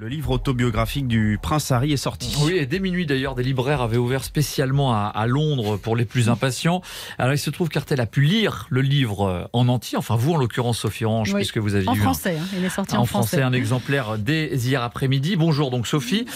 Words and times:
Le 0.00 0.06
livre 0.06 0.30
autobiographique 0.30 1.08
du 1.08 1.40
prince 1.42 1.72
Harry 1.72 1.92
est 1.92 1.96
sorti. 1.96 2.32
Oui, 2.44 2.52
et 2.52 2.66
dès 2.66 2.78
minuit 2.78 3.04
d'ailleurs, 3.04 3.34
des 3.34 3.42
libraires 3.42 3.80
avaient 3.80 3.96
ouvert 3.96 4.22
spécialement 4.22 4.94
à, 4.94 5.26
Londres 5.26 5.76
pour 5.76 5.96
les 5.96 6.04
plus 6.04 6.28
impatients. 6.28 6.82
Alors 7.18 7.32
il 7.34 7.38
se 7.38 7.50
trouve 7.50 7.68
qu'Artel 7.68 8.00
a 8.00 8.06
pu 8.06 8.20
lire 8.20 8.68
le 8.70 8.80
livre 8.80 9.26
euh, 9.26 9.44
en 9.52 9.66
entier, 9.66 9.98
enfin 9.98 10.14
vous 10.14 10.34
en 10.34 10.36
l'occurrence 10.36 10.78
Sophie 10.78 11.04
Orange, 11.04 11.34
puisque 11.34 11.58
vous 11.58 11.74
avez 11.74 11.88
en 11.88 11.96
français, 11.96 12.38
hein. 12.40 12.46
il 12.56 12.64
est 12.64 12.68
sorti 12.68 12.96
en, 12.96 13.00
en 13.00 13.06
français. 13.06 13.42
un 13.42 13.52
exemplaire 13.52 14.18
dès 14.18 14.54
hier 14.54 14.84
après-midi. 14.84 15.34
Bonjour 15.34 15.72
donc 15.72 15.88
Sophie. 15.88 16.26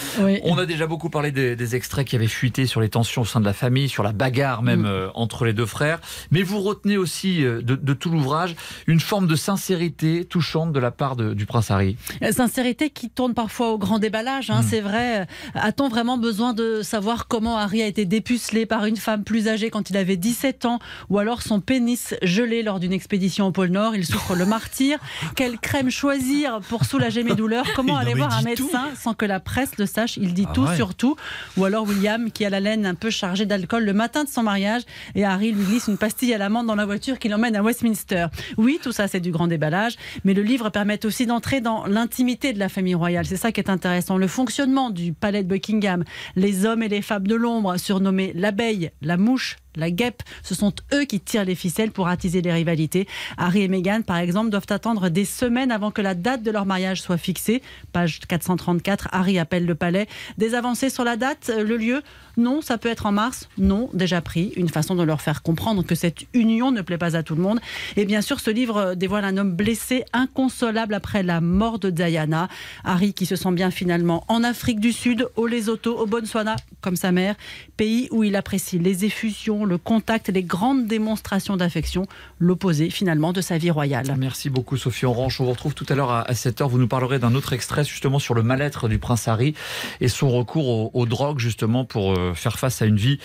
On 0.43 0.57
a 0.57 0.65
déjà 0.65 0.85
beaucoup 0.85 1.09
parlé 1.09 1.31
des, 1.31 1.75
extraits 1.75 2.05
qui 2.05 2.17
avaient 2.17 2.27
fuité 2.27 2.65
sur 2.65 2.81
les 2.81 2.89
tensions 2.89 3.21
au 3.21 3.25
sein 3.25 3.39
de 3.39 3.45
la 3.45 3.53
famille, 3.53 3.87
sur 3.87 4.03
la 4.03 4.11
bagarre 4.11 4.61
même 4.61 4.81
mm. 4.81 4.87
euh, 4.87 5.07
entre 5.13 5.45
les 5.45 5.53
deux 5.53 5.65
frères. 5.65 6.01
Mais 6.31 6.43
vous 6.43 6.59
retenez 6.59 6.97
aussi 6.97 7.45
euh, 7.45 7.61
de, 7.61 7.93
tout 7.93 8.09
l'ouvrage 8.09 8.57
une 8.87 8.99
forme 8.99 9.25
de 9.25 9.37
sincérité 9.37 10.25
touchante 10.25 10.73
de 10.73 10.79
la 10.81 10.91
part 10.91 11.15
du 11.15 11.45
prince 11.45 11.71
Harry. 11.71 11.95
Sincérité 12.29 12.89
qui 12.89 13.09
tourne 13.09 13.33
parfois 13.33 13.52
fois 13.53 13.71
au 13.71 13.77
grand 13.77 13.99
déballage, 13.99 14.49
hein, 14.49 14.61
hmm. 14.61 14.67
c'est 14.69 14.81
vrai. 14.81 15.27
A-t-on 15.53 15.87
vraiment 15.87 16.17
besoin 16.17 16.53
de 16.53 16.81
savoir 16.81 17.27
comment 17.27 17.57
Harry 17.57 17.81
a 17.81 17.87
été 17.87 18.05
dépucelé 18.05 18.65
par 18.65 18.85
une 18.85 18.97
femme 18.97 19.23
plus 19.23 19.47
âgée 19.47 19.69
quand 19.69 19.89
il 19.89 19.97
avait 19.97 20.17
17 20.17 20.65
ans 20.65 20.79
ou 21.09 21.19
alors 21.19 21.41
son 21.41 21.61
pénis 21.61 22.15
gelé 22.23 22.63
lors 22.63 22.79
d'une 22.79 22.93
expédition 22.93 23.47
au 23.47 23.51
pôle 23.51 23.69
Nord? 23.69 23.95
Il 23.95 24.05
souffre 24.05 24.35
le 24.35 24.45
martyr. 24.45 24.97
Quelle 25.35 25.59
crème 25.59 25.91
choisir 25.91 26.59
pour 26.67 26.85
soulager 26.85 27.23
mes 27.23 27.35
douleurs? 27.35 27.65
Comment 27.75 27.97
aller 27.97 28.15
voir 28.15 28.35
un 28.35 28.41
médecin 28.41 28.89
sans 28.99 29.13
que 29.13 29.25
la 29.25 29.39
presse 29.39 29.77
le 29.77 29.85
sache? 29.85 30.17
Il 30.17 30.33
dit 30.33 30.45
ah 30.49 30.53
tout 30.53 30.67
sur 30.75 30.95
tout. 30.95 31.15
Ou 31.57 31.65
alors 31.65 31.87
William 31.87 32.31
qui 32.31 32.45
a 32.45 32.49
la 32.49 32.59
laine 32.59 32.85
un 32.85 32.95
peu 32.95 33.11
chargée 33.11 33.45
d'alcool 33.45 33.85
le 33.85 33.93
matin 33.93 34.23
de 34.23 34.29
son 34.29 34.41
mariage 34.41 34.81
et 35.13 35.25
Harry 35.25 35.51
lui 35.51 35.63
glisse 35.63 35.87
une 35.87 35.97
pastille 35.97 36.33
à 36.33 36.39
l'amande 36.39 36.65
dans 36.65 36.75
la 36.75 36.85
voiture 36.85 37.19
qui 37.19 37.29
l'emmène 37.29 37.55
à 37.55 37.61
Westminster. 37.61 38.27
Oui, 38.57 38.79
tout 38.81 38.91
ça 38.91 39.07
c'est 39.07 39.19
du 39.19 39.31
grand 39.31 39.47
déballage, 39.47 39.95
mais 40.23 40.33
le 40.33 40.41
livre 40.41 40.69
permet 40.69 41.05
aussi 41.05 41.27
d'entrer 41.27 41.61
dans 41.61 41.85
l'intimité 41.85 42.51
de 42.51 42.59
la 42.59 42.69
famille 42.69 42.95
royale. 42.95 43.25
C'est 43.25 43.42
ça 43.43 43.51
qui 43.51 43.59
est 43.59 43.69
intéressant. 43.69 44.17
Le 44.17 44.27
fonctionnement 44.27 44.89
du 44.89 45.11
palais 45.11 45.43
de 45.43 45.49
Buckingham, 45.49 46.05
les 46.37 46.65
hommes 46.65 46.81
et 46.81 46.87
les 46.87 47.01
femmes 47.01 47.27
de 47.27 47.35
l'ombre, 47.35 47.75
surnommés 47.77 48.31
l'abeille, 48.35 48.91
la 49.01 49.17
mouche, 49.17 49.57
la 49.75 49.91
guêpe, 49.91 50.23
ce 50.43 50.55
sont 50.55 50.73
eux 50.93 51.05
qui 51.05 51.19
tirent 51.19 51.45
les 51.45 51.55
ficelles 51.55 51.91
pour 51.91 52.07
attiser 52.07 52.41
les 52.41 52.53
rivalités. 52.53 53.07
Harry 53.37 53.61
et 53.61 53.67
Meghan, 53.67 54.01
par 54.01 54.17
exemple, 54.17 54.49
doivent 54.49 54.65
attendre 54.69 55.09
des 55.09 55.25
semaines 55.25 55.71
avant 55.71 55.91
que 55.91 56.01
la 56.01 56.15
date 56.15 56.43
de 56.43 56.51
leur 56.51 56.65
mariage 56.65 57.01
soit 57.01 57.17
fixée. 57.17 57.61
Page 57.91 58.19
434, 58.27 59.09
Harry 59.11 59.39
appelle 59.39 59.65
le 59.65 59.75
palais. 59.75 60.07
Des 60.37 60.55
avancées 60.55 60.89
sur 60.89 61.03
la 61.03 61.17
date, 61.17 61.51
le 61.55 61.77
lieu? 61.77 62.01
Non, 62.35 62.61
ça 62.61 62.77
peut 62.77 62.89
être 62.89 63.05
en 63.05 63.11
mars. 63.11 63.47
Non, 63.57 63.89
déjà 63.93 64.21
pris. 64.21 64.53
Une 64.55 64.69
façon 64.69 64.95
de 64.95 65.03
leur 65.03 65.21
faire 65.21 65.43
comprendre 65.43 65.83
que 65.83 65.93
cette 65.93 66.25
union 66.33 66.71
ne 66.71 66.81
plaît 66.81 66.97
pas 66.97 67.15
à 67.15 67.23
tout 67.23 67.35
le 67.35 67.41
monde. 67.41 67.59
Et 67.95 68.05
bien 68.05 68.21
sûr, 68.21 68.39
ce 68.39 68.49
livre 68.49 68.95
dévoile 68.95 69.25
un 69.25 69.37
homme 69.37 69.51
blessé, 69.51 70.03
inconsolable 70.13 70.95
après 70.95 71.21
la 71.21 71.41
mort 71.41 71.77
de 71.77 71.89
Diana. 71.89 72.47
Harry 72.83 73.13
qui 73.13 73.25
se 73.25 73.35
sent 73.35 73.51
bien 73.51 73.69
finalement 73.69 74.25
en 74.29 74.43
Afrique 74.43 74.79
du 74.79 74.91
Sud, 74.91 75.27
au 75.35 75.45
Lesotho, 75.45 75.95
au 75.95 76.07
Botswana, 76.07 76.55
comme 76.81 76.95
sa 76.95 77.11
mère, 77.11 77.35
pays 77.77 78.07
où 78.11 78.23
il 78.23 78.35
apprécie 78.35 78.79
les 78.79 79.05
effusions 79.05 79.62
le 79.65 79.77
contact, 79.77 80.29
les 80.29 80.43
grandes 80.43 80.87
démonstrations 80.87 81.57
d'affection, 81.57 82.05
l'opposé 82.39 82.89
finalement 82.89 83.33
de 83.33 83.41
sa 83.41 83.57
vie 83.57 83.71
royale. 83.71 84.15
Merci 84.17 84.49
beaucoup 84.49 84.77
Sophie 84.77 85.05
Orange. 85.05 85.39
On 85.41 85.45
vous 85.45 85.51
retrouve 85.51 85.73
tout 85.73 85.85
à 85.89 85.95
l'heure 85.95 86.11
à 86.11 86.31
7h. 86.31 86.67
Vous 86.67 86.77
nous 86.77 86.87
parlerez 86.87 87.19
d'un 87.19 87.35
autre 87.35 87.53
extrait 87.53 87.83
justement 87.83 88.19
sur 88.19 88.33
le 88.33 88.43
mal-être 88.43 88.87
du 88.87 88.99
prince 88.99 89.27
Harry 89.27 89.53
et 90.01 90.07
son 90.07 90.29
recours 90.29 90.95
aux, 90.95 91.05
drogues 91.05 91.39
justement 91.39 91.85
pour 91.85 92.13
euh, 92.13 92.33
faire 92.33 92.57
face 92.59 92.81
à 92.81 92.85
une 92.85 92.97
vie 92.97 93.19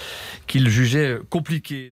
qu'il 0.46 0.68
jugeait 0.68 1.18
compliquée. 1.30 1.86